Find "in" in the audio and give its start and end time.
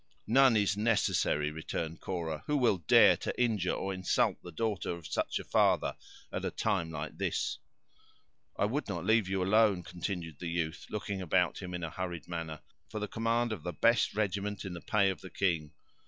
11.75-11.83, 14.65-14.73